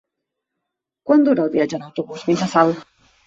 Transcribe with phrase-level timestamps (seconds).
[1.09, 2.83] Quant dura el viatge en autobús fins a Salt?